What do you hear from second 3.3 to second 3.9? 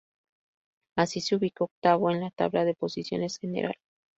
general.